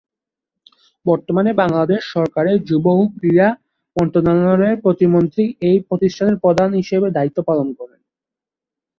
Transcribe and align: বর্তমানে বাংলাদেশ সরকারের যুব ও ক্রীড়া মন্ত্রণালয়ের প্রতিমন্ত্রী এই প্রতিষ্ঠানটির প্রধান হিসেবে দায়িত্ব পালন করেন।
বর্তমানে 1.05 1.51
বাংলাদেশ 1.61 2.01
সরকারের 2.15 2.57
যুব 2.69 2.85
ও 2.93 3.03
ক্রীড়া 3.15 3.49
মন্ত্রণালয়ের 3.95 4.81
প্রতিমন্ত্রী 4.85 5.43
এই 5.69 5.77
প্রতিষ্ঠানটির 5.87 6.43
প্রধান 6.45 6.69
হিসেবে 6.79 7.07
দায়িত্ব 7.11 7.39
পালন 7.49 7.67
করেন। 7.79 7.99